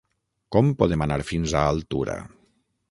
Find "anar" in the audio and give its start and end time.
1.07-1.21